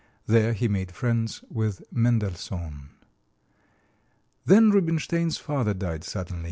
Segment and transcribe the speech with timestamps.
[0.25, 2.89] There he made friends with Mendelssohn.
[4.45, 6.39] Then Rubinstein's father died suddenly.